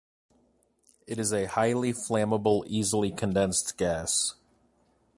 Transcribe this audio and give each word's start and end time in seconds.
It 1.05 1.19
is 1.19 1.31
a 1.31 1.45
highly 1.45 1.93
flammable, 1.93 2.63
easily 2.65 3.11
condensed 3.11 3.77
gas. 3.77 4.33